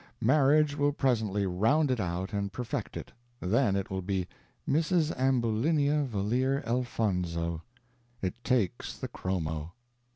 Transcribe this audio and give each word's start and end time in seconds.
Marriage 0.23 0.75
will 0.75 0.93
presently 0.93 1.45
round 1.45 1.91
it 1.91 1.99
out 1.99 2.33
and 2.33 2.51
perfect 2.51 2.97
it. 2.97 3.11
Then 3.39 3.75
it 3.75 3.91
will 3.91 4.01
be 4.01 4.27
Mrs. 4.67 5.15
Ambulinia 5.15 6.05
Valeer 6.11 6.63
Elfonzo. 6.65 7.61
It 8.19 8.43
takes 8.43 8.97
the 8.97 9.07
chromo. 9.07 9.73